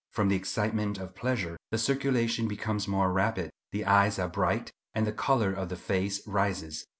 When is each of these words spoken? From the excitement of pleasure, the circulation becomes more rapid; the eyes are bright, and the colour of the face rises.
From 0.09 0.29
the 0.29 0.35
excitement 0.35 0.97
of 0.97 1.13
pleasure, 1.13 1.57
the 1.69 1.77
circulation 1.77 2.47
becomes 2.47 2.87
more 2.87 3.11
rapid; 3.13 3.51
the 3.71 3.85
eyes 3.85 4.17
are 4.17 4.27
bright, 4.27 4.71
and 4.95 5.05
the 5.05 5.11
colour 5.13 5.53
of 5.53 5.69
the 5.69 5.75
face 5.75 6.25
rises. 6.27 6.87